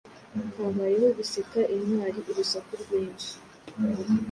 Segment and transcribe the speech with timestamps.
[0.55, 3.31] Habayeho guseka intwari urusaku rwinshi